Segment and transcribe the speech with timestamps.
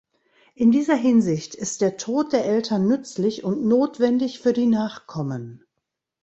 [0.55, 5.63] In dieser Hinsicht ist der Tod der Eltern nützlich und notwendig für die Nachkommen.